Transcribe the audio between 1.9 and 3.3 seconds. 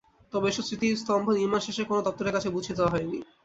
দপ্তরের কাছে বুঝিয়ে দেওয়া হয়নি।